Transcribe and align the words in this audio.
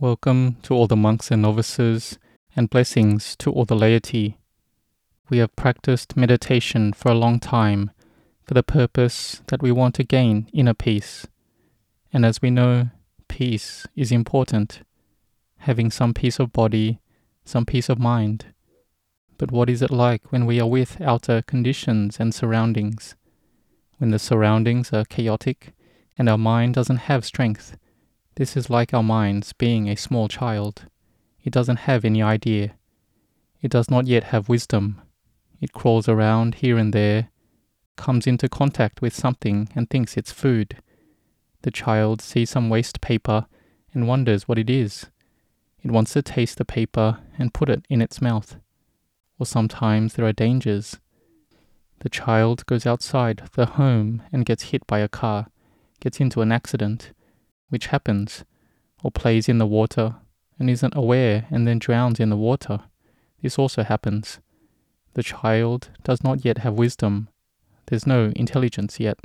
Welcome 0.00 0.56
to 0.62 0.72
all 0.72 0.86
the 0.86 0.96
monks 0.96 1.30
and 1.30 1.42
novices, 1.42 2.18
and 2.56 2.70
blessings 2.70 3.36
to 3.36 3.52
all 3.52 3.66
the 3.66 3.76
laity. 3.76 4.38
We 5.28 5.36
have 5.38 5.54
practiced 5.56 6.16
meditation 6.16 6.94
for 6.94 7.10
a 7.10 7.14
long 7.14 7.38
time 7.38 7.90
for 8.42 8.54
the 8.54 8.62
purpose 8.62 9.42
that 9.48 9.60
we 9.60 9.70
want 9.70 9.94
to 9.96 10.02
gain 10.02 10.48
inner 10.54 10.72
peace. 10.72 11.26
And 12.14 12.24
as 12.24 12.40
we 12.40 12.48
know, 12.48 12.88
peace 13.28 13.86
is 13.94 14.10
important, 14.10 14.80
having 15.58 15.90
some 15.90 16.14
peace 16.14 16.38
of 16.38 16.50
body, 16.50 16.98
some 17.44 17.66
peace 17.66 17.90
of 17.90 17.98
mind. 17.98 18.46
But 19.36 19.52
what 19.52 19.68
is 19.68 19.82
it 19.82 19.90
like 19.90 20.32
when 20.32 20.46
we 20.46 20.58
are 20.62 20.66
with 20.66 20.98
outer 21.02 21.42
conditions 21.42 22.18
and 22.18 22.34
surroundings? 22.34 23.16
When 23.98 24.12
the 24.12 24.18
surroundings 24.18 24.94
are 24.94 25.04
chaotic 25.04 25.74
and 26.16 26.26
our 26.26 26.38
mind 26.38 26.72
doesn't 26.72 27.10
have 27.10 27.26
strength 27.26 27.76
this 28.36 28.56
is 28.56 28.70
like 28.70 28.94
our 28.94 29.02
minds 29.02 29.52
being 29.52 29.88
a 29.88 29.96
small 29.96 30.28
child. 30.28 30.86
It 31.42 31.52
doesn't 31.52 31.80
have 31.80 32.04
any 32.04 32.22
idea. 32.22 32.74
It 33.60 33.70
does 33.70 33.90
not 33.90 34.06
yet 34.06 34.24
have 34.24 34.48
wisdom. 34.48 35.00
It 35.60 35.72
crawls 35.72 36.08
around 36.08 36.56
here 36.56 36.78
and 36.78 36.92
there, 36.92 37.28
comes 37.96 38.26
into 38.26 38.48
contact 38.48 39.02
with 39.02 39.14
something 39.14 39.68
and 39.74 39.90
thinks 39.90 40.16
it's 40.16 40.32
food. 40.32 40.78
The 41.62 41.70
child 41.70 42.22
sees 42.22 42.50
some 42.50 42.70
waste 42.70 43.00
paper 43.00 43.46
and 43.92 44.08
wonders 44.08 44.48
what 44.48 44.58
it 44.58 44.70
is. 44.70 45.06
It 45.82 45.90
wants 45.90 46.12
to 46.14 46.22
taste 46.22 46.58
the 46.58 46.64
paper 46.64 47.18
and 47.38 47.52
put 47.52 47.68
it 47.68 47.84
in 47.90 48.00
its 48.00 48.22
mouth. 48.22 48.56
Or 49.38 49.44
sometimes 49.46 50.14
there 50.14 50.24
are 50.24 50.32
dangers. 50.32 50.98
The 52.00 52.08
child 52.08 52.64
goes 52.64 52.86
outside 52.86 53.42
the 53.52 53.66
home 53.66 54.22
and 54.32 54.46
gets 54.46 54.70
hit 54.70 54.86
by 54.86 55.00
a 55.00 55.08
car, 55.08 55.48
gets 56.00 56.20
into 56.20 56.40
an 56.40 56.52
accident 56.52 57.12
which 57.70 57.86
happens, 57.86 58.44
or 59.02 59.10
plays 59.10 59.48
in 59.48 59.58
the 59.58 59.66
water 59.66 60.16
and 60.58 60.68
isn't 60.68 60.94
aware 60.94 61.46
and 61.50 61.66
then 61.66 61.78
drowns 61.78 62.20
in 62.20 62.28
the 62.28 62.36
water. 62.36 62.80
This 63.42 63.58
also 63.58 63.82
happens. 63.82 64.38
The 65.14 65.22
child 65.22 65.88
does 66.04 66.22
not 66.22 66.44
yet 66.44 66.58
have 66.58 66.74
wisdom. 66.74 67.28
There's 67.86 68.06
no 68.06 68.32
intelligence 68.36 69.00
yet. 69.00 69.18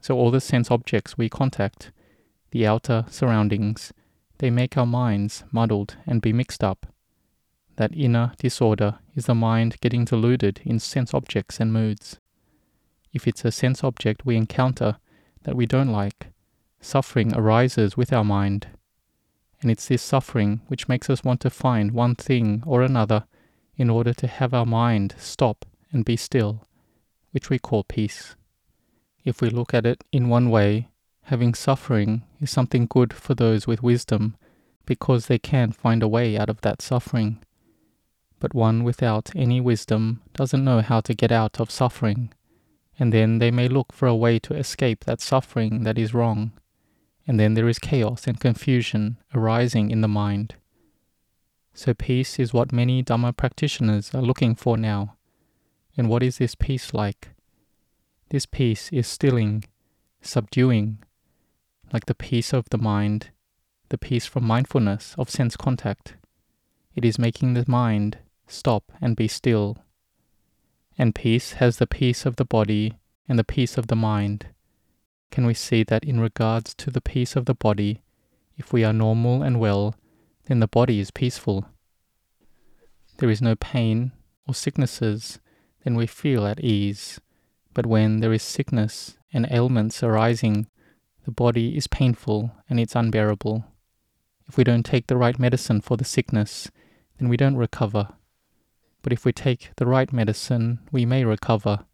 So 0.00 0.16
all 0.16 0.30
the 0.30 0.40
sense 0.40 0.70
objects 0.70 1.18
we 1.18 1.28
contact, 1.28 1.92
the 2.52 2.66
outer 2.66 3.04
surroundings, 3.10 3.92
they 4.38 4.50
make 4.50 4.78
our 4.78 4.86
minds 4.86 5.44
muddled 5.52 5.96
and 6.06 6.22
be 6.22 6.32
mixed 6.32 6.64
up. 6.64 6.86
That 7.76 7.94
inner 7.94 8.32
disorder 8.38 8.98
is 9.14 9.26
the 9.26 9.34
mind 9.34 9.76
getting 9.80 10.04
deluded 10.04 10.60
in 10.64 10.78
sense 10.78 11.12
objects 11.12 11.60
and 11.60 11.72
moods. 11.72 12.18
If 13.12 13.26
it's 13.26 13.44
a 13.44 13.52
sense 13.52 13.82
object 13.84 14.24
we 14.24 14.36
encounter 14.36 14.98
that 15.42 15.56
we 15.56 15.66
don't 15.66 15.90
like, 15.90 16.28
Suffering 16.82 17.34
arises 17.36 17.94
with 17.94 18.10
our 18.10 18.24
mind, 18.24 18.68
and 19.60 19.70
it's 19.70 19.86
this 19.86 20.02
suffering 20.02 20.62
which 20.68 20.88
makes 20.88 21.10
us 21.10 21.22
want 21.22 21.40
to 21.42 21.50
find 21.50 21.92
one 21.92 22.14
thing 22.14 22.62
or 22.66 22.82
another 22.82 23.26
in 23.76 23.90
order 23.90 24.14
to 24.14 24.26
have 24.26 24.54
our 24.54 24.64
mind 24.64 25.14
stop 25.18 25.66
and 25.92 26.06
be 26.06 26.16
still, 26.16 26.66
which 27.32 27.50
we 27.50 27.58
call 27.58 27.84
peace. 27.84 28.34
If 29.24 29.42
we 29.42 29.50
look 29.50 29.74
at 29.74 29.84
it 29.84 30.02
in 30.10 30.30
one 30.30 30.48
way, 30.48 30.88
having 31.24 31.52
suffering 31.52 32.22
is 32.40 32.50
something 32.50 32.86
good 32.86 33.12
for 33.12 33.34
those 33.34 33.66
with 33.66 33.82
wisdom 33.82 34.36
because 34.86 35.26
they 35.26 35.38
can 35.38 35.72
find 35.72 36.02
a 36.02 36.08
way 36.08 36.38
out 36.38 36.48
of 36.48 36.62
that 36.62 36.80
suffering. 36.80 37.44
But 38.38 38.54
one 38.54 38.84
without 38.84 39.30
any 39.36 39.60
wisdom 39.60 40.22
doesn't 40.32 40.64
know 40.64 40.80
how 40.80 41.02
to 41.02 41.14
get 41.14 41.30
out 41.30 41.60
of 41.60 41.70
suffering, 41.70 42.32
and 42.98 43.12
then 43.12 43.38
they 43.38 43.50
may 43.50 43.68
look 43.68 43.92
for 43.92 44.08
a 44.08 44.16
way 44.16 44.38
to 44.40 44.54
escape 44.54 45.04
that 45.04 45.20
suffering 45.20 45.84
that 45.84 45.98
is 45.98 46.14
wrong 46.14 46.52
and 47.30 47.38
then 47.38 47.54
there 47.54 47.68
is 47.68 47.78
chaos 47.78 48.26
and 48.26 48.40
confusion 48.40 49.16
arising 49.32 49.92
in 49.92 50.00
the 50.00 50.08
mind. 50.08 50.56
So, 51.72 51.94
peace 51.94 52.40
is 52.40 52.52
what 52.52 52.72
many 52.72 53.04
Dhamma 53.04 53.36
practitioners 53.36 54.12
are 54.12 54.20
looking 54.20 54.56
for 54.56 54.76
now. 54.76 55.14
And 55.96 56.08
what 56.08 56.24
is 56.24 56.38
this 56.38 56.56
peace 56.56 56.92
like? 56.92 57.28
This 58.30 58.46
peace 58.46 58.92
is 58.92 59.06
stilling, 59.06 59.62
subduing, 60.20 61.04
like 61.92 62.06
the 62.06 62.16
peace 62.16 62.52
of 62.52 62.68
the 62.70 62.78
mind, 62.78 63.30
the 63.90 63.98
peace 63.98 64.26
from 64.26 64.44
mindfulness 64.44 65.14
of 65.16 65.30
sense 65.30 65.56
contact. 65.56 66.16
It 66.96 67.04
is 67.04 67.16
making 67.16 67.54
the 67.54 67.64
mind 67.68 68.18
stop 68.48 68.90
and 69.00 69.14
be 69.14 69.28
still. 69.28 69.78
And 70.98 71.14
peace 71.14 71.52
has 71.52 71.76
the 71.76 71.86
peace 71.86 72.26
of 72.26 72.34
the 72.34 72.44
body 72.44 72.94
and 73.28 73.38
the 73.38 73.44
peace 73.44 73.78
of 73.78 73.86
the 73.86 73.94
mind 73.94 74.48
can 75.30 75.46
we 75.46 75.54
see 75.54 75.82
that 75.84 76.04
in 76.04 76.20
regards 76.20 76.74
to 76.74 76.90
the 76.90 77.00
peace 77.00 77.36
of 77.36 77.46
the 77.46 77.54
body, 77.54 78.02
if 78.56 78.72
we 78.72 78.84
are 78.84 78.92
normal 78.92 79.42
and 79.42 79.60
well, 79.60 79.94
then 80.46 80.60
the 80.60 80.68
body 80.68 81.00
is 81.00 81.10
peaceful. 81.10 81.66
There 83.18 83.30
is 83.30 83.40
no 83.40 83.54
pain 83.54 84.12
or 84.46 84.54
sicknesses, 84.54 85.38
then 85.84 85.94
we 85.94 86.06
feel 86.06 86.46
at 86.46 86.60
ease. 86.60 87.20
But 87.72 87.86
when 87.86 88.20
there 88.20 88.32
is 88.32 88.42
sickness 88.42 89.16
and 89.32 89.46
ailments 89.50 90.02
arising, 90.02 90.66
the 91.24 91.30
body 91.30 91.76
is 91.76 91.86
painful 91.86 92.50
and 92.68 92.80
it's 92.80 92.96
unbearable. 92.96 93.64
If 94.48 94.56
we 94.56 94.64
don't 94.64 94.84
take 94.84 95.06
the 95.06 95.16
right 95.16 95.38
medicine 95.38 95.80
for 95.80 95.96
the 95.96 96.04
sickness, 96.04 96.70
then 97.18 97.28
we 97.28 97.36
don't 97.36 97.56
recover. 97.56 98.08
But 99.02 99.12
if 99.12 99.24
we 99.24 99.32
take 99.32 99.70
the 99.76 99.86
right 99.86 100.12
medicine, 100.12 100.80
we 100.90 101.06
may 101.06 101.24
recover 101.24 101.84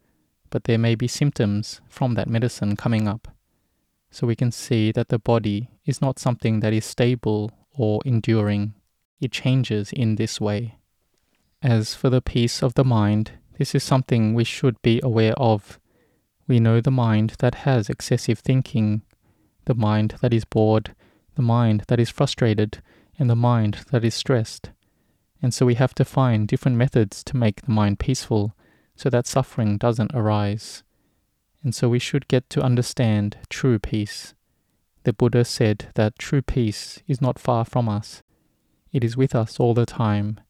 but 0.57 0.65
there 0.65 0.79
may 0.79 0.95
be 0.95 1.07
symptoms 1.07 1.83
from 1.87 2.15
that 2.15 2.31
medicine 2.31 2.77
coming 2.77 3.07
up. 3.07 3.29
So 4.11 4.27
we 4.27 4.35
can 4.35 4.51
see 4.51 4.91
that 4.93 5.11
the 5.11 5.19
body 5.19 5.69
is 5.85 6.01
not 6.01 6.19
something 6.19 6.61
that 6.61 6.73
is 6.73 6.87
stable 6.87 7.53
or 7.75 8.01
enduring, 8.07 8.73
it 9.21 9.33
changes 9.33 9.93
in 9.93 10.17
this 10.17 10.41
way. 10.41 10.79
As 11.61 11.95
for 11.95 12.09
the 12.09 12.23
peace 12.23 12.63
of 12.63 12.73
the 12.73 12.87
mind, 12.87 13.33
this 13.59 13.75
is 13.75 13.85
something 13.85 14.33
we 14.33 14.45
should 14.45 14.81
be 14.81 14.99
aware 15.03 15.35
of. 15.35 15.79
We 16.49 16.59
know 16.59 16.81
the 16.81 16.91
mind 16.91 17.35
that 17.41 17.67
has 17.67 17.91
excessive 17.91 18.39
thinking, 18.39 19.03
the 19.67 19.75
mind 19.75 20.15
that 20.23 20.33
is 20.33 20.47
bored, 20.47 20.95
the 21.35 21.43
mind 21.43 21.85
that 21.89 22.01
is 22.01 22.09
frustrated, 22.09 22.81
and 23.19 23.29
the 23.29 23.37
mind 23.37 23.85
that 23.91 24.07
is 24.07 24.15
stressed. 24.15 24.71
And 25.43 25.53
so 25.53 25.67
we 25.67 25.75
have 25.75 25.95
to 25.97 26.05
find 26.07 26.49
different 26.49 26.79
methods 26.79 27.23
to 27.25 27.37
make 27.37 27.61
the 27.61 27.73
mind 27.73 27.99
peaceful 27.99 28.55
so 28.97 29.11
that 29.11 29.27
suffering 29.27 29.77
doesn't 29.77 30.15
arise. 30.15 30.83
And 31.63 31.75
so 31.75 31.89
we 31.89 31.99
should 31.99 32.29
get 32.29 32.49
to 32.51 32.63
understand 32.63 33.37
true 33.51 33.79
peace. 33.79 34.35
The 35.05 35.13
Buddha 35.13 35.45
said 35.45 35.91
that 35.95 36.19
true 36.19 36.43
peace 36.43 37.03
is 37.07 37.21
not 37.21 37.39
far 37.39 37.65
from 37.65 37.89
us, 37.89 38.23
it 38.93 39.05
is 39.05 39.17
with 39.17 39.35
us 39.35 39.61
all 39.61 39.75
the 39.75 39.87
time. 39.87 40.41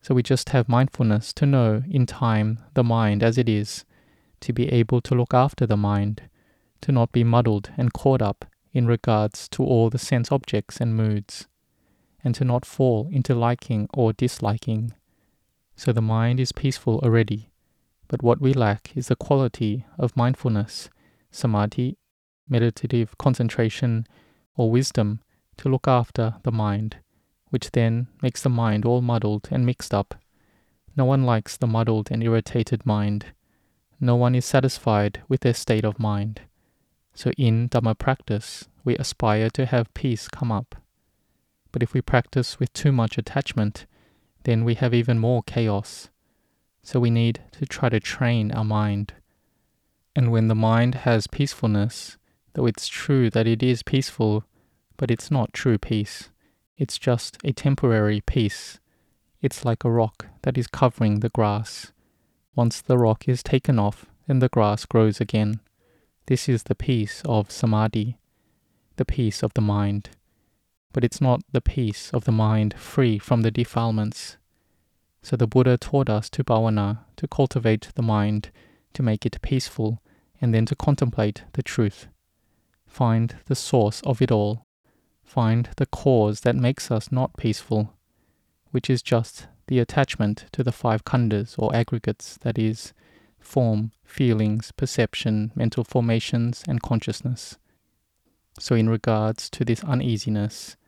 So 0.00 0.14
we 0.14 0.22
just 0.22 0.48
have 0.50 0.68
mindfulness 0.68 1.32
to 1.34 1.46
know 1.46 1.82
in 1.88 2.06
time 2.06 2.60
the 2.74 2.84
mind 2.84 3.22
as 3.22 3.36
it 3.36 3.48
is, 3.48 3.84
to 4.40 4.52
be 4.52 4.68
able 4.68 5.00
to 5.02 5.14
look 5.14 5.34
after 5.34 5.66
the 5.66 5.76
mind, 5.76 6.22
to 6.80 6.92
not 6.92 7.12
be 7.12 7.24
muddled 7.24 7.70
and 7.76 7.92
caught 7.92 8.22
up 8.22 8.46
in 8.72 8.86
regards 8.86 9.48
to 9.50 9.62
all 9.62 9.90
the 9.90 9.98
sense 9.98 10.32
objects 10.32 10.80
and 10.80 10.96
moods, 10.96 11.46
and 12.24 12.34
to 12.36 12.44
not 12.44 12.64
fall 12.64 13.08
into 13.12 13.34
liking 13.34 13.88
or 13.92 14.12
disliking. 14.12 14.94
So 15.76 15.92
the 15.92 16.02
mind 16.02 16.40
is 16.40 16.52
peaceful 16.52 17.00
already 17.00 17.50
but 18.08 18.22
what 18.22 18.40
we 18.40 18.54
lack 18.54 18.90
is 18.96 19.08
the 19.08 19.16
quality 19.16 19.84
of 19.98 20.16
mindfulness, 20.16 20.88
samadhi, 21.30 21.98
meditative 22.48 23.16
concentration, 23.18 24.06
or 24.56 24.70
wisdom 24.70 25.20
to 25.58 25.68
look 25.68 25.86
after 25.86 26.36
the 26.42 26.50
mind, 26.50 26.96
which 27.50 27.70
then 27.72 28.08
makes 28.22 28.42
the 28.42 28.48
mind 28.48 28.84
all 28.84 29.02
muddled 29.02 29.48
and 29.50 29.66
mixed 29.66 29.92
up. 29.92 30.14
No 30.96 31.04
one 31.04 31.24
likes 31.24 31.56
the 31.56 31.66
muddled 31.66 32.08
and 32.10 32.22
irritated 32.22 32.86
mind. 32.86 33.26
No 34.00 34.16
one 34.16 34.34
is 34.34 34.44
satisfied 34.44 35.22
with 35.28 35.40
their 35.40 35.54
state 35.54 35.84
of 35.84 35.98
mind. 35.98 36.40
So 37.14 37.30
in 37.36 37.68
Dhamma 37.68 37.98
practice, 37.98 38.68
we 38.84 38.96
aspire 38.96 39.50
to 39.50 39.66
have 39.66 39.92
peace 39.92 40.28
come 40.28 40.50
up. 40.50 40.76
But 41.72 41.82
if 41.82 41.92
we 41.92 42.00
practice 42.00 42.58
with 42.58 42.72
too 42.72 42.92
much 42.92 43.18
attachment, 43.18 43.86
then 44.44 44.64
we 44.64 44.74
have 44.76 44.94
even 44.94 45.18
more 45.18 45.42
chaos 45.42 46.08
so 46.88 46.98
we 46.98 47.10
need 47.10 47.42
to 47.52 47.66
try 47.66 47.90
to 47.90 48.00
train 48.00 48.50
our 48.52 48.64
mind. 48.64 49.12
And 50.16 50.32
when 50.32 50.48
the 50.48 50.54
mind 50.54 50.94
has 51.04 51.26
peacefulness, 51.26 52.16
though 52.54 52.64
it's 52.64 52.88
true 52.88 53.28
that 53.28 53.46
it 53.46 53.62
is 53.62 53.82
peaceful, 53.82 54.44
but 54.96 55.10
it's 55.10 55.30
not 55.30 55.52
true 55.52 55.76
peace, 55.76 56.30
it's 56.78 56.96
just 56.96 57.36
a 57.44 57.52
temporary 57.52 58.22
peace. 58.22 58.78
It's 59.42 59.66
like 59.66 59.84
a 59.84 59.90
rock 59.90 60.28
that 60.44 60.56
is 60.56 60.66
covering 60.66 61.20
the 61.20 61.28
grass. 61.28 61.92
Once 62.54 62.80
the 62.80 62.96
rock 62.96 63.28
is 63.28 63.42
taken 63.42 63.78
off, 63.78 64.06
then 64.26 64.38
the 64.38 64.48
grass 64.48 64.86
grows 64.86 65.20
again. 65.20 65.60
This 66.24 66.48
is 66.48 66.62
the 66.62 66.74
peace 66.74 67.20
of 67.26 67.50
samadhi, 67.50 68.16
the 68.96 69.04
peace 69.04 69.42
of 69.42 69.52
the 69.52 69.60
mind. 69.60 70.08
But 70.94 71.04
it's 71.04 71.20
not 71.20 71.42
the 71.52 71.60
peace 71.60 72.10
of 72.14 72.24
the 72.24 72.32
mind 72.32 72.72
free 72.78 73.18
from 73.18 73.42
the 73.42 73.50
defilements 73.50 74.38
so 75.28 75.36
the 75.36 75.46
Buddha 75.46 75.76
taught 75.76 76.08
us 76.08 76.30
to 76.30 76.42
bhavana, 76.42 77.00
to 77.16 77.28
cultivate 77.28 77.90
the 77.94 78.00
mind, 78.00 78.50
to 78.94 79.02
make 79.02 79.26
it 79.26 79.42
peaceful, 79.42 80.00
and 80.40 80.54
then 80.54 80.64
to 80.64 80.74
contemplate 80.74 81.44
the 81.52 81.62
truth. 81.62 82.06
Find 82.86 83.36
the 83.44 83.54
source 83.54 84.00
of 84.04 84.22
it 84.22 84.32
all. 84.32 84.64
find 85.22 85.68
the 85.76 85.84
cause 85.84 86.40
that 86.40 86.56
makes 86.56 86.90
us 86.90 87.12
not 87.12 87.36
peaceful, 87.36 87.92
which 88.70 88.88
is 88.88 89.02
just 89.02 89.48
the 89.66 89.78
attachment 89.78 90.46
to 90.52 90.64
the 90.64 90.72
five 90.72 91.04
khandhas 91.04 91.56
or 91.58 91.76
aggregates, 91.76 92.38
that 92.38 92.58
is, 92.58 92.94
form, 93.38 93.92
feelings, 94.02 94.72
perception, 94.72 95.52
mental 95.54 95.84
formations, 95.84 96.64
and 96.66 96.80
consciousness. 96.80 97.58
So, 98.58 98.74
in 98.74 98.88
regards 98.88 99.50
to 99.50 99.66
this 99.66 99.84
uneasiness, 99.84 100.78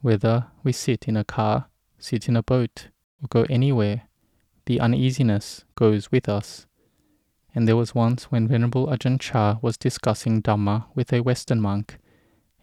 whether 0.00 0.48
we 0.64 0.72
sit 0.72 1.06
in 1.06 1.16
a 1.16 1.22
car, 1.22 1.66
sit 2.00 2.28
in 2.28 2.34
a 2.34 2.42
boat, 2.42 2.88
or 3.24 3.28
go 3.28 3.46
anywhere, 3.48 4.02
the 4.66 4.80
uneasiness 4.80 5.64
goes 5.74 6.12
with 6.12 6.28
us. 6.28 6.66
And 7.54 7.66
there 7.66 7.76
was 7.76 7.94
once 7.94 8.24
when 8.24 8.48
Venerable 8.48 8.88
Ajahn 8.88 9.20
Chah 9.20 9.58
was 9.62 9.76
discussing 9.76 10.42
Dhamma 10.42 10.86
with 10.94 11.12
a 11.12 11.20
Western 11.20 11.60
monk, 11.60 11.98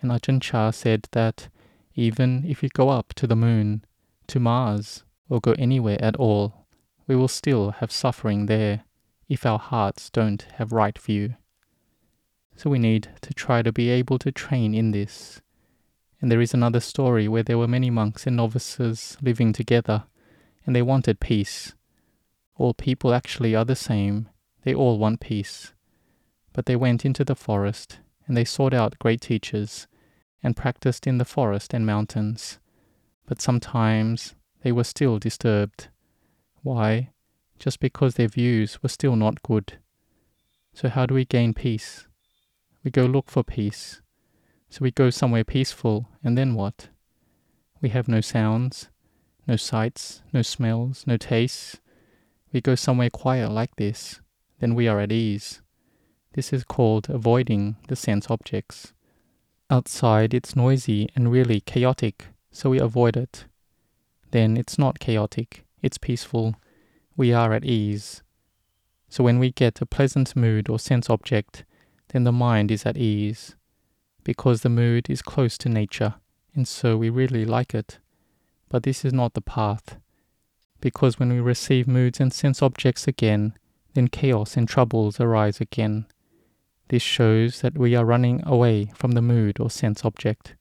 and 0.02 0.12
Ajahn 0.12 0.42
Chah 0.42 0.72
said 0.72 1.08
that 1.12 1.48
even 1.96 2.46
if 2.48 2.64
you 2.64 2.70
go 2.70 2.90
up 2.90 3.14
to 3.16 3.28
the 3.28 3.36
moon, 3.36 3.84
to 4.28 4.40
Mars, 4.40 5.04
or 5.30 5.40
go 5.40 5.54
anywhere 5.58 5.98
at 6.02 6.16
all, 6.18 6.66
we 7.08 7.16
will 7.16 7.28
still 7.28 7.72
have 7.72 7.92
suffering 7.92 8.46
there 8.46 8.84
if 9.28 9.46
our 9.46 9.60
hearts 9.60 10.10
don't 10.10 10.46
have 10.54 10.72
right 10.72 10.98
view. 10.98 11.36
So 12.56 12.70
we 12.70 12.80
need 12.80 13.10
to 13.22 13.34
try 13.34 13.62
to 13.62 13.72
be 13.72 13.90
able 13.90 14.20
to 14.20 14.32
train 14.32 14.76
in 14.76 14.92
this. 14.92 15.42
And 16.22 16.32
there 16.32 16.42
is 16.42 16.54
another 16.54 16.80
story 16.80 17.28
where 17.28 17.44
there 17.44 17.58
were 17.58 17.68
many 17.68 17.90
monks 17.90 18.28
and 18.28 18.36
novices 18.36 19.18
living 19.22 19.54
together, 19.54 20.04
and 20.72 20.76
they 20.78 20.82
wanted 20.82 21.20
peace. 21.20 21.76
All 22.56 22.74
people 22.74 23.14
actually 23.14 23.54
are 23.54 23.66
the 23.66 23.76
same, 23.76 24.30
they 24.64 24.74
all 24.74 24.98
want 24.98 25.20
peace. 25.20 25.74
But 26.54 26.66
they 26.66 26.78
went 26.78 27.04
into 27.04 27.26
the 27.26 27.36
forest, 27.36 28.00
and 28.26 28.38
they 28.38 28.46
sought 28.46 28.74
out 28.74 28.98
great 28.98 29.20
teachers, 29.20 29.90
and 30.42 30.56
practiced 30.56 31.06
in 31.06 31.18
the 31.18 31.26
forest 31.26 31.74
and 31.74 31.86
mountains. 31.86 32.58
But 33.26 33.42
sometimes 33.42 34.34
they 34.64 34.72
were 34.72 34.86
still 34.86 35.20
disturbed. 35.20 35.90
Why? 36.64 37.10
just 37.60 37.82
because 37.82 38.14
their 38.16 38.30
views 38.30 38.82
were 38.82 38.88
still 38.88 39.18
not 39.18 39.44
good. 39.44 39.78
So, 40.74 40.88
how 40.88 41.06
do 41.06 41.14
we 41.14 41.26
gain 41.26 41.54
peace? 41.54 42.08
We 42.82 42.92
go 42.92 43.06
look 43.06 43.30
for 43.30 43.44
peace. 43.44 44.02
So, 44.70 44.80
we 44.84 44.92
go 44.92 45.10
somewhere 45.10 45.44
peaceful, 45.44 46.08
and 46.24 46.38
then 46.38 46.56
what? 46.56 46.88
We 47.82 47.90
have 47.90 48.08
no 48.08 48.22
sounds, 48.22 48.88
no 49.48 49.56
sights, 49.56 50.22
no 50.34 50.42
smells, 50.42 51.06
no 51.08 51.18
tastes. 51.18 51.80
We 52.52 52.62
go 52.62 52.76
somewhere 52.76 53.10
quiet 53.10 53.52
like 53.52 53.76
this, 53.76 54.20
then 54.60 54.76
we 54.76 54.88
are 54.88 55.00
at 55.00 55.12
ease. 55.12 55.62
This 56.34 56.54
is 56.54 56.64
called 56.64 57.10
avoiding 57.10 57.78
the 57.88 57.96
sense 57.96 58.30
objects. 58.30 58.94
Outside, 59.70 60.34
it's 60.34 60.56
noisy 60.56 61.10
and 61.16 61.32
really 61.32 61.62
chaotic, 61.62 62.28
so 62.52 62.70
we 62.70 62.80
avoid 62.80 63.18
it. 63.18 63.46
Then 64.32 64.58
it's 64.58 64.78
not 64.78 65.00
chaotic, 65.00 65.66
it's 65.82 65.98
peaceful 65.98 66.56
we 67.18 67.34
are 67.34 67.54
at 67.54 67.66
ease. 67.66 68.24
So 69.10 69.24
when 69.24 69.40
we 69.40 69.52
get 69.52 69.82
a 69.82 69.86
pleasant 69.86 70.36
mood 70.36 70.70
or 70.70 70.80
sense 70.80 71.10
object, 71.10 71.66
then 72.10 72.24
the 72.24 72.32
mind 72.32 72.72
is 72.72 72.86
at 72.86 72.98
ease, 72.98 73.56
because 74.24 74.62
the 74.62 74.70
mood 74.70 75.10
is 75.10 75.22
close 75.22 75.58
to 75.60 75.70
nature, 75.70 76.16
and 76.56 76.68
so 76.68 76.98
we 76.98 77.10
really 77.10 77.46
like 77.46 77.76
it. 77.76 78.00
But 78.72 78.84
this 78.84 79.04
is 79.04 79.12
not 79.12 79.34
the 79.34 79.42
path, 79.42 79.98
because 80.80 81.20
when 81.20 81.28
we 81.28 81.42
receive 81.42 81.90
moods 81.90 82.22
and 82.22 82.32
sense 82.32 82.62
objects 82.62 83.06
again, 83.06 83.54
then 83.96 84.08
chaos 84.08 84.56
and 84.56 84.66
troubles 84.66 85.20
arise 85.20 85.60
again. 85.60 86.06
This 86.88 87.02
shows 87.02 87.60
that 87.60 87.78
we 87.78 87.96
are 87.96 88.06
running 88.06 88.42
away 88.46 88.90
from 88.96 89.12
the 89.12 89.22
mood 89.22 89.60
or 89.60 89.70
sense 89.70 90.06
object. 90.06 90.56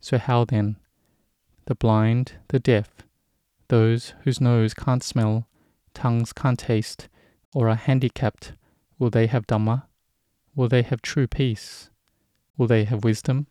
So, 0.00 0.18
how 0.18 0.44
then? 0.44 0.76
The 1.66 1.76
blind, 1.76 2.32
the 2.48 2.58
deaf, 2.58 2.88
those 3.68 4.14
whose 4.24 4.40
nose 4.40 4.74
can't 4.74 5.04
smell, 5.04 5.46
tongues 5.94 6.32
can't 6.32 6.58
taste, 6.58 7.08
or 7.54 7.68
are 7.68 7.76
handicapped, 7.76 8.54
will 8.98 9.10
they 9.10 9.28
have 9.28 9.46
Dhamma? 9.46 9.84
Will 10.56 10.68
they 10.68 10.82
have 10.82 11.00
true 11.00 11.28
peace? 11.28 11.90
Will 12.56 12.66
they 12.66 12.84
have 12.84 13.04
wisdom? 13.04 13.46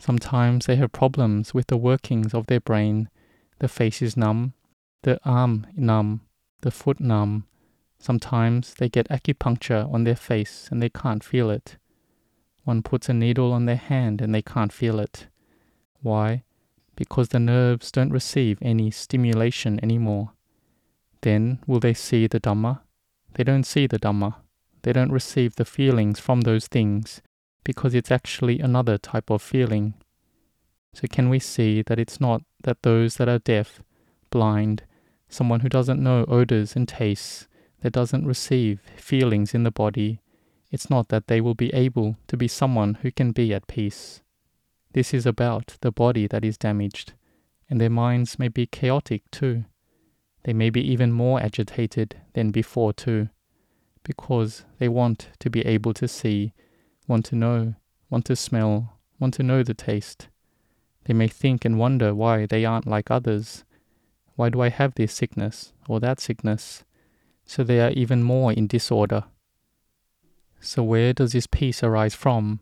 Sometimes 0.00 0.64
they 0.64 0.76
have 0.76 0.92
problems 0.92 1.52
with 1.52 1.66
the 1.66 1.76
workings 1.76 2.32
of 2.32 2.46
their 2.46 2.58
brain. 2.58 3.10
The 3.58 3.68
face 3.68 4.00
is 4.00 4.16
numb, 4.16 4.54
the 5.02 5.20
arm 5.28 5.66
numb, 5.76 6.22
the 6.62 6.70
foot 6.70 7.00
numb. 7.00 7.44
Sometimes 7.98 8.72
they 8.72 8.88
get 8.88 9.10
acupuncture 9.10 9.92
on 9.92 10.04
their 10.04 10.16
face 10.16 10.68
and 10.70 10.80
they 10.80 10.88
can't 10.88 11.22
feel 11.22 11.50
it. 11.50 11.76
One 12.64 12.82
puts 12.82 13.10
a 13.10 13.12
needle 13.12 13.52
on 13.52 13.66
their 13.66 13.76
hand 13.76 14.22
and 14.22 14.34
they 14.34 14.40
can't 14.40 14.72
feel 14.72 14.98
it. 14.98 15.26
Why? 16.00 16.44
Because 16.96 17.28
the 17.28 17.38
nerves 17.38 17.92
don't 17.92 18.10
receive 18.10 18.58
any 18.62 18.90
stimulation 18.90 19.78
anymore. 19.82 20.32
Then 21.20 21.58
will 21.66 21.78
they 21.78 21.92
see 21.92 22.26
the 22.26 22.40
Dhamma? 22.40 22.80
They 23.34 23.44
don't 23.44 23.64
see 23.64 23.86
the 23.86 23.98
Dhamma. 23.98 24.36
They 24.80 24.94
don't 24.94 25.12
receive 25.12 25.56
the 25.56 25.66
feelings 25.66 26.18
from 26.18 26.40
those 26.40 26.68
things 26.68 27.20
because 27.64 27.94
it's 27.94 28.10
actually 28.10 28.60
another 28.60 28.98
type 28.98 29.30
of 29.30 29.42
feeling. 29.42 29.94
So, 30.92 31.06
can 31.10 31.28
we 31.28 31.38
see 31.38 31.82
that 31.82 31.98
it's 31.98 32.20
not 32.20 32.42
that 32.62 32.82
those 32.82 33.16
that 33.16 33.28
are 33.28 33.38
deaf, 33.38 33.80
blind, 34.30 34.84
someone 35.28 35.60
who 35.60 35.68
doesn't 35.68 36.02
know 36.02 36.24
odors 36.28 36.74
and 36.74 36.88
tastes, 36.88 37.46
that 37.80 37.92
doesn't 37.92 38.26
receive 38.26 38.80
feelings 38.96 39.54
in 39.54 39.62
the 39.62 39.70
body, 39.70 40.20
it's 40.70 40.90
not 40.90 41.08
that 41.08 41.26
they 41.26 41.40
will 41.40 41.54
be 41.54 41.72
able 41.74 42.16
to 42.28 42.36
be 42.36 42.48
someone 42.48 42.94
who 43.02 43.10
can 43.10 43.32
be 43.32 43.52
at 43.52 43.66
peace. 43.66 44.22
This 44.92 45.14
is 45.14 45.26
about 45.26 45.76
the 45.80 45.92
body 45.92 46.26
that 46.26 46.44
is 46.44 46.58
damaged, 46.58 47.12
and 47.68 47.80
their 47.80 47.90
minds 47.90 48.38
may 48.38 48.48
be 48.48 48.66
chaotic 48.66 49.22
too. 49.30 49.64
They 50.44 50.52
may 50.52 50.70
be 50.70 50.80
even 50.80 51.12
more 51.12 51.40
agitated 51.40 52.16
than 52.32 52.50
before, 52.50 52.92
too, 52.92 53.28
because 54.04 54.64
they 54.78 54.88
want 54.88 55.28
to 55.38 55.50
be 55.50 55.60
able 55.66 55.92
to 55.94 56.08
see, 56.08 56.54
want 57.10 57.24
to 57.24 57.34
know, 57.34 57.74
want 58.08 58.24
to 58.24 58.36
smell, 58.36 58.96
want 59.18 59.34
to 59.34 59.42
know 59.42 59.64
the 59.64 59.74
taste. 59.74 60.28
They 61.04 61.12
may 61.12 61.26
think 61.26 61.64
and 61.64 61.76
wonder 61.76 62.14
why 62.14 62.46
they 62.46 62.64
aren't 62.64 62.86
like 62.86 63.10
others. 63.10 63.64
Why 64.36 64.48
do 64.48 64.60
I 64.60 64.68
have 64.68 64.94
this 64.94 65.12
sickness 65.12 65.72
or 65.88 65.98
that 65.98 66.20
sickness? 66.20 66.84
So 67.44 67.64
they 67.64 67.80
are 67.80 67.90
even 67.90 68.22
more 68.22 68.52
in 68.52 68.68
disorder. 68.68 69.24
So, 70.60 70.84
where 70.84 71.12
does 71.12 71.32
this 71.32 71.46
peace 71.46 71.82
arise 71.82 72.14
from? 72.14 72.60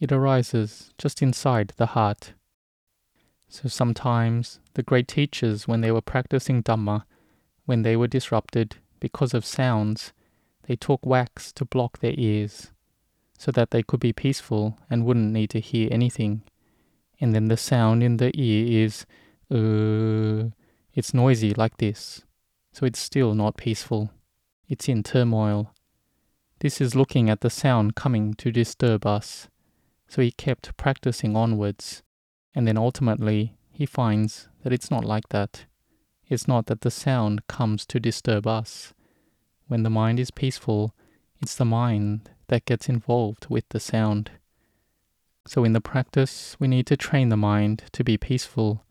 It 0.00 0.10
arises 0.10 0.92
just 0.98 1.22
inside 1.22 1.74
the 1.76 1.86
heart. 1.86 2.32
So, 3.48 3.68
sometimes 3.68 4.58
the 4.72 4.82
great 4.82 5.06
teachers, 5.06 5.68
when 5.68 5.82
they 5.82 5.92
were 5.92 6.00
practicing 6.00 6.62
Dhamma, 6.62 7.04
when 7.66 7.82
they 7.82 7.96
were 7.96 8.08
disrupted 8.08 8.76
because 8.98 9.34
of 9.34 9.44
sounds, 9.44 10.12
they 10.66 10.74
took 10.74 11.04
wax 11.04 11.52
to 11.52 11.66
block 11.66 11.98
their 11.98 12.14
ears 12.16 12.72
so 13.38 13.50
that 13.52 13.70
they 13.70 13.82
could 13.82 14.00
be 14.00 14.12
peaceful 14.12 14.78
and 14.88 15.04
wouldn't 15.04 15.32
need 15.32 15.50
to 15.50 15.60
hear 15.60 15.88
anything. 15.90 16.42
And 17.20 17.34
then 17.34 17.48
the 17.48 17.56
sound 17.56 18.02
in 18.02 18.16
the 18.16 18.30
ear 18.34 18.84
is, 18.84 19.06
uh, 19.50 20.50
it's 20.94 21.14
noisy 21.14 21.54
like 21.54 21.78
this. 21.78 22.22
So 22.72 22.86
it's 22.86 22.98
still 22.98 23.34
not 23.34 23.56
peaceful. 23.56 24.10
It's 24.68 24.88
in 24.88 25.02
turmoil. 25.02 25.72
This 26.60 26.80
is 26.80 26.94
looking 26.94 27.28
at 27.28 27.40
the 27.40 27.50
sound 27.50 27.94
coming 27.94 28.34
to 28.34 28.50
disturb 28.50 29.06
us. 29.06 29.48
So 30.08 30.22
he 30.22 30.30
kept 30.30 30.76
practicing 30.76 31.36
onwards. 31.36 32.02
And 32.54 32.66
then 32.66 32.76
ultimately, 32.76 33.56
he 33.70 33.86
finds 33.86 34.48
that 34.62 34.72
it's 34.72 34.90
not 34.90 35.04
like 35.04 35.28
that. 35.30 35.66
It's 36.28 36.48
not 36.48 36.66
that 36.66 36.80
the 36.80 36.90
sound 36.90 37.46
comes 37.48 37.84
to 37.86 38.00
disturb 38.00 38.46
us. 38.46 38.94
When 39.66 39.82
the 39.82 39.90
mind 39.90 40.18
is 40.20 40.30
peaceful, 40.30 40.94
it's 41.40 41.56
the 41.56 41.64
mind 41.64 42.30
that 42.54 42.66
gets 42.66 42.88
involved 42.88 43.46
with 43.48 43.68
the 43.70 43.80
sound. 43.80 44.30
So, 45.44 45.64
in 45.64 45.72
the 45.72 45.80
practice, 45.80 46.56
we 46.60 46.68
need 46.68 46.86
to 46.86 46.96
train 46.96 47.28
the 47.28 47.36
mind 47.36 47.82
to 47.90 48.04
be 48.04 48.16
peaceful, 48.16 48.84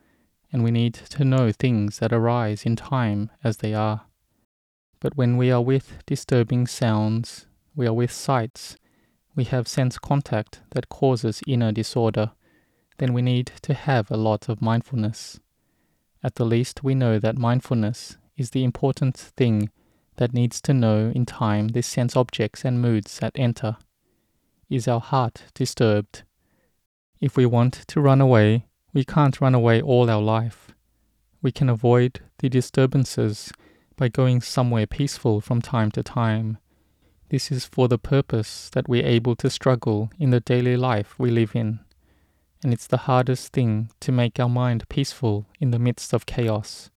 and 0.51 0.65
we 0.65 0.69
need 0.69 0.95
to 0.95 1.23
know 1.23 1.49
things 1.53 1.99
that 1.99 2.11
arise 2.11 2.65
in 2.65 2.75
time 2.75 3.31
as 3.41 3.57
they 3.57 3.73
are. 3.73 4.01
But 4.99 5.15
when 5.15 5.37
we 5.37 5.49
are 5.49 5.61
with 5.61 6.03
disturbing 6.05 6.67
sounds, 6.67 7.45
we 7.73 7.87
are 7.87 7.93
with 7.93 8.11
sights, 8.11 8.75
we 9.33 9.45
have 9.45 9.69
sense 9.69 9.97
contact 9.97 10.59
that 10.71 10.89
causes 10.89 11.41
inner 11.47 11.71
disorder, 11.71 12.31
then 12.97 13.13
we 13.13 13.21
need 13.21 13.53
to 13.61 13.73
have 13.73 14.11
a 14.11 14.17
lot 14.17 14.49
of 14.49 14.61
mindfulness. 14.61 15.39
At 16.21 16.35
the 16.35 16.45
least, 16.45 16.83
we 16.83 16.95
know 16.95 17.17
that 17.17 17.37
mindfulness 17.37 18.17
is 18.35 18.49
the 18.49 18.65
important 18.65 19.15
thing 19.15 19.69
that 20.17 20.33
needs 20.33 20.61
to 20.61 20.73
know 20.73 21.11
in 21.15 21.25
time 21.25 21.69
the 21.69 21.81
sense 21.81 22.15
objects 22.15 22.63
and 22.65 22.81
moods 22.81 23.19
that 23.19 23.33
enter. 23.35 23.77
Is 24.69 24.87
our 24.87 24.99
heart 24.99 25.43
disturbed? 25.53 26.23
If 27.19 27.37
we 27.37 27.45
want 27.45 27.73
to 27.87 28.01
run 28.01 28.21
away, 28.21 28.67
we 28.93 29.03
can't 29.03 29.41
run 29.41 29.55
away 29.55 29.81
all 29.81 30.09
our 30.09 30.21
life. 30.21 30.73
We 31.41 31.51
can 31.51 31.69
avoid 31.69 32.21
the 32.39 32.49
disturbances 32.49 33.51
by 33.95 34.07
going 34.07 34.41
somewhere 34.41 34.87
peaceful 34.87 35.41
from 35.41 35.61
time 35.61 35.91
to 35.91 36.03
time. 36.03 36.57
This 37.29 37.51
is 37.51 37.65
for 37.65 37.87
the 37.87 37.97
purpose 37.97 38.69
that 38.73 38.87
we're 38.87 39.05
able 39.05 39.35
to 39.37 39.49
struggle 39.49 40.09
in 40.19 40.29
the 40.29 40.39
daily 40.39 40.77
life 40.77 41.15
we 41.17 41.31
live 41.31 41.55
in. 41.55 41.79
and 42.63 42.73
it's 42.73 42.87
the 42.87 42.97
hardest 43.09 43.51
thing 43.51 43.89
to 43.99 44.11
make 44.11 44.39
our 44.39 44.49
mind 44.49 44.87
peaceful 44.87 45.45
in 45.59 45.71
the 45.71 45.79
midst 45.79 46.13
of 46.13 46.25
chaos. 46.25 46.89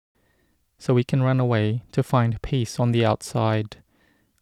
So 0.84 0.92
we 0.92 1.02
can 1.02 1.22
run 1.22 1.40
away 1.40 1.82
to 1.92 2.02
find 2.02 2.42
peace 2.42 2.78
on 2.78 2.92
the 2.92 3.06
outside, 3.06 3.78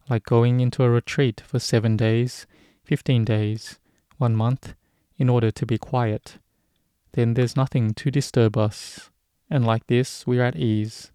like 0.09 0.25
going 0.25 0.59
into 0.59 0.83
a 0.83 0.89
retreat 0.89 1.39
for 1.39 1.57
seven 1.57 1.95
days, 1.95 2.47
fifteen 2.83 3.23
days, 3.23 3.79
one 4.17 4.35
month, 4.35 4.73
in 5.17 5.29
order 5.29 5.51
to 5.51 5.65
be 5.65 5.77
quiet. 5.77 6.39
Then 7.13 7.35
there's 7.35 7.55
nothing 7.55 7.93
to 7.93 8.11
disturb 8.11 8.57
us, 8.57 9.09
and 9.49 9.65
like 9.65 9.87
this 9.87 10.27
we're 10.27 10.43
at 10.43 10.57
ease. 10.57 11.13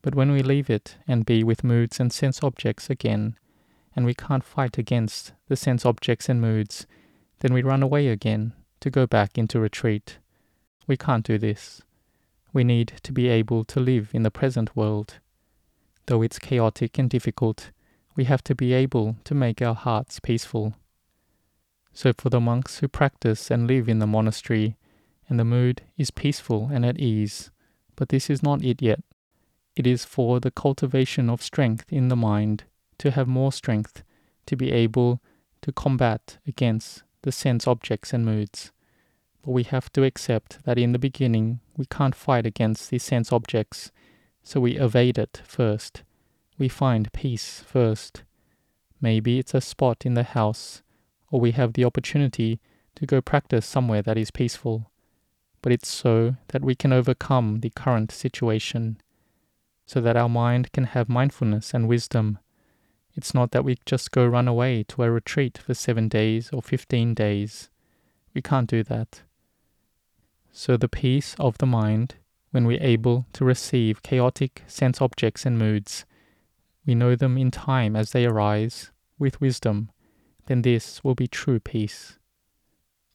But 0.00 0.14
when 0.14 0.30
we 0.30 0.44
leave 0.44 0.70
it 0.70 0.96
and 1.08 1.26
be 1.26 1.42
with 1.42 1.64
moods 1.64 1.98
and 1.98 2.12
sense 2.12 2.40
objects 2.40 2.88
again, 2.88 3.36
and 3.96 4.06
we 4.06 4.14
can't 4.14 4.44
fight 4.44 4.78
against 4.78 5.32
the 5.48 5.56
sense 5.56 5.84
objects 5.84 6.28
and 6.28 6.40
moods, 6.40 6.86
then 7.40 7.52
we 7.52 7.62
run 7.62 7.82
away 7.82 8.06
again 8.06 8.52
to 8.78 8.90
go 8.90 9.08
back 9.08 9.36
into 9.36 9.58
retreat. 9.58 10.18
We 10.86 10.96
can't 10.96 11.26
do 11.26 11.36
this. 11.36 11.82
We 12.52 12.64
need 12.64 12.94
to 13.02 13.12
be 13.12 13.28
able 13.28 13.64
to 13.64 13.80
live 13.80 14.10
in 14.12 14.22
the 14.22 14.30
present 14.30 14.76
world. 14.76 15.20
Though 16.06 16.22
it's 16.22 16.38
chaotic 16.38 16.98
and 16.98 17.08
difficult, 17.08 17.70
we 18.14 18.24
have 18.24 18.44
to 18.44 18.54
be 18.54 18.72
able 18.74 19.16
to 19.24 19.34
make 19.34 19.62
our 19.62 19.74
hearts 19.74 20.20
peaceful. 20.20 20.74
So, 21.94 22.12
for 22.16 22.28
the 22.28 22.40
monks 22.40 22.78
who 22.78 22.88
practice 22.88 23.50
and 23.50 23.66
live 23.66 23.88
in 23.88 23.98
the 23.98 24.06
monastery, 24.06 24.76
and 25.28 25.40
the 25.40 25.44
mood 25.44 25.82
is 25.96 26.10
peaceful 26.10 26.68
and 26.70 26.84
at 26.84 26.98
ease, 26.98 27.50
but 27.96 28.10
this 28.10 28.28
is 28.28 28.42
not 28.42 28.62
it 28.62 28.82
yet. 28.82 29.00
It 29.74 29.86
is 29.86 30.04
for 30.04 30.40
the 30.40 30.50
cultivation 30.50 31.30
of 31.30 31.42
strength 31.42 31.90
in 31.90 32.08
the 32.08 32.16
mind 32.16 32.64
to 32.98 33.12
have 33.12 33.26
more 33.26 33.52
strength 33.52 34.02
to 34.44 34.56
be 34.56 34.70
able 34.70 35.22
to 35.62 35.72
combat 35.72 36.36
against 36.46 37.02
the 37.22 37.32
sense 37.32 37.66
objects 37.66 38.12
and 38.12 38.26
moods. 38.26 38.72
But 39.42 39.52
we 39.52 39.62
have 39.62 39.90
to 39.92 40.04
accept 40.04 40.62
that 40.64 40.78
in 40.78 40.92
the 40.92 40.98
beginning 40.98 41.60
we 41.76 41.86
can't 41.86 42.14
fight 42.14 42.46
against 42.46 42.90
these 42.90 43.02
sense 43.02 43.32
objects, 43.32 43.90
so 44.42 44.60
we 44.60 44.78
evade 44.78 45.18
it 45.18 45.42
first. 45.44 46.02
We 46.58 46.68
find 46.68 47.12
peace 47.12 47.62
first. 47.66 48.22
Maybe 49.00 49.38
it's 49.38 49.54
a 49.54 49.60
spot 49.60 50.04
in 50.06 50.14
the 50.14 50.22
house, 50.22 50.82
or 51.30 51.40
we 51.40 51.52
have 51.52 51.72
the 51.72 51.84
opportunity 51.84 52.60
to 52.96 53.06
go 53.06 53.20
practice 53.20 53.66
somewhere 53.66 54.02
that 54.02 54.18
is 54.18 54.30
peaceful. 54.30 54.90
But 55.60 55.72
it's 55.72 55.88
so 55.88 56.36
that 56.48 56.62
we 56.62 56.74
can 56.74 56.92
overcome 56.92 57.60
the 57.60 57.70
current 57.70 58.12
situation, 58.12 58.98
so 59.86 60.00
that 60.00 60.16
our 60.16 60.28
mind 60.28 60.72
can 60.72 60.84
have 60.84 61.08
mindfulness 61.08 61.72
and 61.72 61.88
wisdom 61.88 62.38
it's 63.14 63.34
not 63.34 63.50
that 63.50 63.64
we 63.64 63.76
just 63.84 64.10
go 64.10 64.26
run 64.26 64.48
away 64.48 64.84
to 64.84 65.02
a 65.02 65.10
retreat 65.10 65.58
for 65.58 65.74
seven 65.74 66.08
days 66.08 66.50
or 66.52 66.62
15 66.62 67.14
days. 67.14 67.68
We 68.34 68.40
can't 68.40 68.68
do 68.68 68.82
that. 68.84 69.22
So, 70.54 70.76
the 70.76 70.88
peace 70.88 71.34
of 71.38 71.56
the 71.56 71.66
mind, 71.66 72.16
when 72.50 72.66
we're 72.66 72.82
able 72.82 73.24
to 73.32 73.44
receive 73.44 74.02
chaotic 74.02 74.62
sense 74.66 75.00
objects 75.00 75.46
and 75.46 75.58
moods, 75.58 76.04
we 76.84 76.94
know 76.94 77.16
them 77.16 77.38
in 77.38 77.50
time 77.50 77.96
as 77.96 78.12
they 78.12 78.26
arise 78.26 78.90
with 79.18 79.40
wisdom, 79.40 79.90
then 80.46 80.60
this 80.60 81.02
will 81.02 81.14
be 81.14 81.26
true 81.26 81.58
peace. 81.58 82.18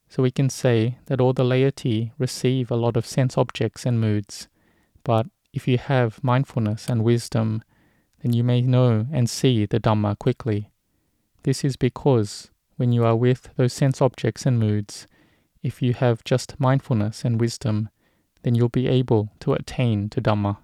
So, 0.09 0.23
we 0.23 0.31
can 0.31 0.49
say 0.49 0.97
that 1.05 1.21
all 1.21 1.33
the 1.33 1.43
laity 1.43 2.11
receive 2.17 2.71
a 2.71 2.75
lot 2.75 2.97
of 2.97 3.05
sense 3.05 3.37
objects 3.37 3.85
and 3.85 4.01
moods, 4.01 4.47
but 5.03 5.27
if 5.53 5.67
you 5.67 5.77
have 5.77 6.23
mindfulness 6.23 6.89
and 6.89 7.03
wisdom, 7.03 7.63
then 8.23 8.33
you 8.33 8.43
may 8.43 8.61
know 8.61 9.05
and 9.11 9.29
see 9.29 9.67
the 9.67 9.79
Dhamma 9.79 10.17
quickly. 10.17 10.71
This 11.43 11.63
is 11.63 11.77
because 11.77 12.49
when 12.77 12.91
you 12.91 13.05
are 13.05 13.15
with 13.15 13.49
those 13.57 13.73
sense 13.73 14.01
objects 14.01 14.47
and 14.47 14.57
moods, 14.57 15.05
if 15.63 15.81
you 15.81 15.93
have 15.93 16.23
just 16.23 16.59
mindfulness 16.59 17.23
and 17.25 17.39
wisdom, 17.39 17.89
then 18.43 18.55
you'll 18.55 18.69
be 18.69 18.87
able 18.87 19.29
to 19.41 19.53
attain 19.53 20.09
to 20.09 20.21
Dhamma. 20.21 20.57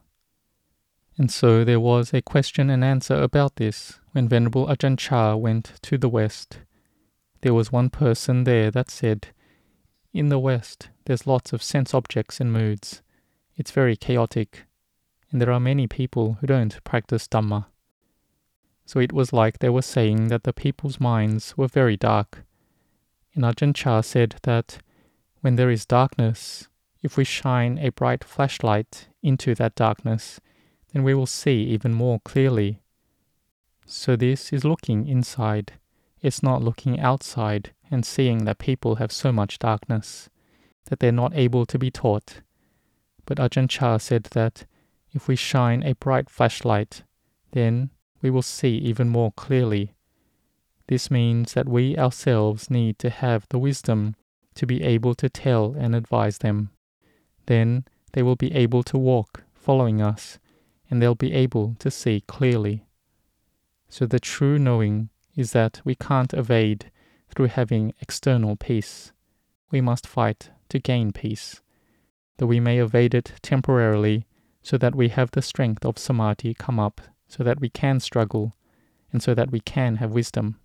And 1.18 1.30
so 1.32 1.64
there 1.64 1.80
was 1.80 2.14
a 2.14 2.22
question 2.22 2.70
and 2.70 2.84
answer 2.84 3.16
about 3.16 3.58
this 3.58 4.00
when 4.12 4.28
Venerable 4.28 4.68
Ajahn 4.68 4.98
Chah 4.98 5.36
went 5.36 5.74
to 5.84 5.98
the 5.98 6.10
West. 6.10 6.60
There 7.42 7.54
was 7.54 7.72
one 7.72 7.90
person 7.90 8.46
there 8.46 8.72
that 8.72 8.90
said, 8.90 9.28
In 10.14 10.30
the 10.30 10.40
West, 10.40 10.90
there's 11.06 11.28
lots 11.28 11.54
of 11.54 11.62
sense 11.62 11.94
objects 11.94 12.40
and 12.40 12.52
moods. 12.52 13.02
It's 13.56 13.72
very 13.72 13.96
chaotic 13.96 14.66
and 15.34 15.42
there 15.42 15.52
are 15.52 15.60
many 15.60 15.88
people 15.88 16.38
who 16.40 16.48
don't 16.48 16.82
practice 16.84 17.28
Dhamma. 17.28 17.66
So 18.86 19.00
it 19.00 19.12
was 19.12 19.34
like 19.34 19.60
they 19.60 19.70
were 19.70 19.82
saying 19.82 20.28
that 20.28 20.44
the 20.44 20.54
people's 20.54 21.00
minds 21.00 21.58
were 21.58 21.68
very 21.68 21.98
dark. 21.98 22.44
And 23.36 23.44
Ajahn 23.44 23.74
Chah 23.74 24.02
said 24.02 24.36
that 24.44 24.80
when 25.42 25.56
there 25.56 25.72
is 25.72 25.86
darkness, 25.86 26.68
if 27.02 27.18
we 27.18 27.24
shine 27.24 27.78
a 27.80 27.90
bright 27.90 28.24
flashlight 28.24 29.08
into 29.22 29.56
that 29.56 29.76
darkness, 29.76 30.40
then 30.94 31.04
we 31.04 31.14
will 31.14 31.26
see 31.26 31.64
even 31.64 31.94
more 31.94 32.20
clearly. 32.24 32.80
So 33.86 34.16
this 34.16 34.54
is 34.54 34.64
looking 34.64 35.08
inside. 35.08 35.74
It's 36.22 36.44
not 36.44 36.64
looking 36.64 37.00
outside 37.00 37.74
and 37.92 38.06
seeing 38.06 38.46
that 38.46 38.60
people 38.60 38.96
have 38.96 39.12
so 39.12 39.32
much 39.32 39.60
darkness, 39.60 40.30
that 40.86 41.00
they're 41.00 41.12
not 41.12 41.36
able 41.36 41.66
to 41.66 41.78
be 41.78 41.92
taught. 41.92 42.42
But 43.26 43.40
Ajahn 43.40 43.70
Chah 43.70 43.98
said 43.98 44.26
that 44.32 44.66
if 45.12 45.28
we 45.28 45.36
shine 45.36 45.84
a 45.84 45.96
bright 45.96 46.30
flashlight, 46.30 47.04
then 47.52 47.90
we 48.22 48.30
will 48.30 48.42
see 48.42 48.78
even 48.78 49.10
more 49.10 49.32
clearly. 49.34 49.94
This 50.88 51.10
means 51.10 51.54
that 51.54 51.70
we 51.70 51.98
ourselves 51.98 52.70
need 52.70 53.00
to 53.00 53.10
have 53.10 53.48
the 53.50 53.60
wisdom 53.60 54.16
to 54.56 54.66
be 54.66 54.84
able 54.84 55.16
to 55.16 55.30
tell 55.30 55.76
and 55.78 55.96
advise 55.96 56.40
them. 56.40 56.72
Then 57.46 57.86
they 58.12 58.22
will 58.22 58.36
be 58.36 58.54
able 58.54 58.84
to 58.84 58.98
walk 58.98 59.44
following 59.54 60.02
us, 60.02 60.40
and 60.90 61.02
they'll 61.02 61.16
be 61.16 61.34
able 61.34 61.76
to 61.80 61.90
see 61.90 62.22
clearly. 62.28 62.86
So 63.90 64.06
the 64.06 64.20
true 64.20 64.60
knowing 64.60 65.10
is 65.36 65.52
that 65.54 65.82
we 65.84 65.96
can't 65.96 66.34
evade 66.34 66.92
through 67.30 67.48
having 67.48 67.94
external 68.02 68.56
peace. 68.56 69.12
We 69.72 69.82
must 69.82 70.06
fight 70.06 70.52
to 70.70 70.80
gain 70.80 71.12
peace. 71.12 71.62
Though 72.38 72.48
we 72.48 72.60
may 72.60 72.80
evade 72.80 73.16
it 73.16 73.34
temporarily, 73.42 74.26
so 74.62 74.78
that 74.78 74.96
we 74.96 75.10
have 75.10 75.32
the 75.32 75.42
strength 75.42 75.86
of 75.86 75.98
samadhi 75.98 76.54
come 76.54 76.80
up, 76.80 77.02
so 77.28 77.44
that 77.44 77.60
we 77.60 77.70
can 77.70 78.00
struggle, 78.00 78.56
and 79.12 79.24
so 79.24 79.34
that 79.34 79.52
we 79.52 79.60
can 79.60 79.98
have 79.98 80.12
wisdom. 80.12 80.60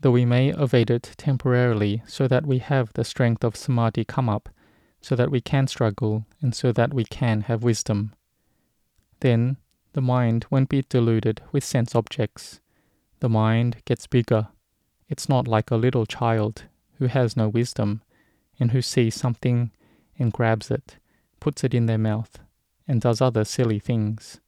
Though 0.00 0.12
we 0.12 0.24
may 0.24 0.48
evade 0.50 0.90
it 0.90 1.14
temporarily, 1.18 2.02
so 2.06 2.26
that 2.26 2.46
we 2.46 2.58
have 2.58 2.92
the 2.94 3.04
strength 3.04 3.44
of 3.44 3.56
samadhi 3.56 4.04
come 4.04 4.28
up, 4.28 4.48
so 5.02 5.14
that 5.14 5.30
we 5.30 5.40
can 5.40 5.66
struggle, 5.66 6.24
and 6.40 6.54
so 6.54 6.72
that 6.72 6.94
we 6.94 7.04
can 7.04 7.42
have 7.42 7.62
wisdom. 7.62 8.14
Then 9.20 9.58
the 9.92 10.00
mind 10.00 10.46
won't 10.50 10.70
be 10.70 10.84
deluded 10.88 11.42
with 11.52 11.64
sense 11.64 11.94
objects. 11.94 12.60
The 13.18 13.28
mind 13.28 13.82
gets 13.84 14.06
bigger. 14.06 14.48
It's 15.08 15.28
not 15.28 15.46
like 15.46 15.70
a 15.70 15.76
little 15.76 16.06
child 16.06 16.64
who 16.94 17.06
has 17.06 17.36
no 17.36 17.48
wisdom 17.48 18.02
and 18.58 18.70
who 18.70 18.80
sees 18.80 19.14
something 19.14 19.70
and 20.18 20.32
grabs 20.32 20.70
it, 20.70 20.96
puts 21.40 21.64
it 21.64 21.74
in 21.74 21.86
their 21.86 21.98
mouth, 21.98 22.38
and 22.88 23.00
does 23.00 23.20
other 23.20 23.44
silly 23.44 23.78
things. 23.78 24.40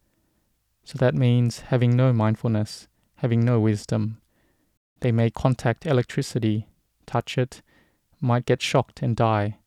So 0.85 0.97
that 0.99 1.15
means 1.15 1.61
having 1.61 1.95
no 1.95 2.13
mindfulness, 2.13 2.89
having 3.17 3.45
no 3.45 3.61
wisdom. 3.61 4.22
They 5.03 5.13
may 5.13 5.31
contact 5.31 5.87
electricity, 5.87 6.67
touch 7.07 7.37
it, 7.37 7.63
might 8.21 8.47
get 8.47 8.63
shocked 8.63 9.03
and 9.03 9.15
die. 9.15 9.59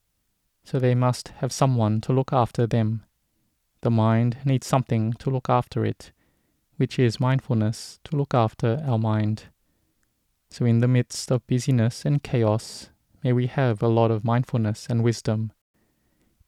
So 0.63 0.79
they 0.79 0.95
must 0.95 1.29
have 1.39 1.51
someone 1.51 2.01
to 2.01 2.13
look 2.13 2.33
after 2.33 2.65
them. 2.65 3.03
The 3.81 3.91
mind 3.91 4.37
needs 4.43 4.65
something 4.65 5.13
to 5.13 5.29
look 5.29 5.49
after 5.49 5.85
it, 5.85 6.11
which 6.77 6.97
is 6.97 7.19
mindfulness 7.19 7.99
to 8.05 8.15
look 8.15 8.33
after 8.33 8.83
our 8.87 8.97
mind. 8.97 9.43
So, 10.49 10.65
in 10.65 10.79
the 10.79 10.87
midst 10.87 11.31
of 11.31 11.45
busyness 11.45 12.05
and 12.05 12.23
chaos, 12.23 12.89
may 13.23 13.33
we 13.33 13.47
have 13.47 13.83
a 13.83 13.87
lot 13.87 14.09
of 14.09 14.23
mindfulness 14.23 14.87
and 14.89 15.03
wisdom 15.03 15.51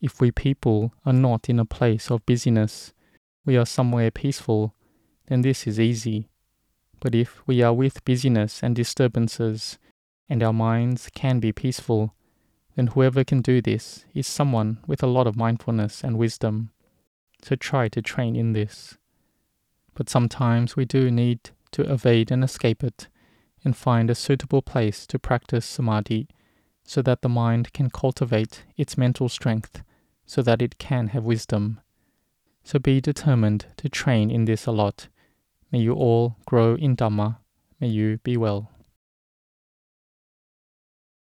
if 0.01 0.21
we 0.21 0.31
people 0.31 0.93
are 1.05 1.13
not 1.13 1.49
in 1.49 1.59
a 1.59 1.65
place 1.65 2.11
of 2.11 2.25
busyness, 2.25 2.93
we 3.45 3.57
are 3.57 3.65
somewhere 3.65 4.11
peaceful, 4.11 4.75
then 5.27 5.41
this 5.41 5.65
is 5.65 5.79
easy. 5.79 6.29
But 6.99 7.13
if 7.13 7.41
we 7.47 7.61
are 7.61 7.73
with 7.73 8.03
busyness 8.05 8.63
and 8.63 8.75
disturbances, 8.75 9.77
and 10.29 10.43
our 10.43 10.53
minds 10.53 11.09
can 11.13 11.39
be 11.39 11.51
peaceful, 11.51 12.13
then 12.75 12.87
whoever 12.87 13.23
can 13.23 13.41
do 13.41 13.61
this 13.61 14.05
is 14.13 14.27
someone 14.27 14.79
with 14.87 15.01
a 15.01 15.07
lot 15.07 15.27
of 15.27 15.35
mindfulness 15.35 16.03
and 16.03 16.17
wisdom. 16.17 16.71
So 17.41 17.55
try 17.55 17.87
to 17.89 18.01
train 18.01 18.35
in 18.35 18.53
this. 18.53 18.97
But 19.93 20.09
sometimes 20.09 20.75
we 20.75 20.85
do 20.85 21.09
need 21.09 21.51
to 21.71 21.91
evade 21.91 22.31
and 22.31 22.43
escape 22.43 22.83
it, 22.83 23.07
and 23.63 23.75
find 23.75 24.09
a 24.09 24.15
suitable 24.15 24.61
place 24.61 25.07
to 25.07 25.19
practice 25.19 25.65
samadhi, 25.65 26.27
so 26.83 27.01
that 27.01 27.21
the 27.21 27.29
mind 27.29 27.73
can 27.73 27.89
cultivate 27.89 28.63
its 28.77 28.97
mental 28.97 29.27
strength 29.27 29.83
so 30.25 30.41
that 30.41 30.61
it 30.61 30.77
can 30.77 31.07
have 31.07 31.23
wisdom. 31.23 31.79
So 32.63 32.79
be 32.79 33.01
determined 33.01 33.65
to 33.77 33.89
train 33.89 34.29
in 34.29 34.45
this 34.45 34.65
a 34.65 34.71
lot. 34.71 35.07
May 35.71 35.79
you 35.79 35.93
all 35.93 36.37
grow 36.45 36.75
in 36.75 36.95
Dhamma. 36.95 37.37
May 37.79 37.89
you 37.89 38.17
be 38.23 38.37
well. 38.37 38.71